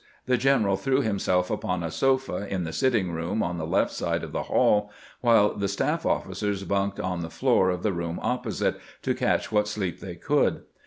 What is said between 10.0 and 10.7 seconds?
could.